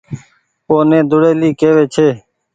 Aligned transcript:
اوني 0.69 0.99
ۮوڙيلي 1.09 1.49
ڪيوي 1.59 1.85
ڇي 1.93 2.07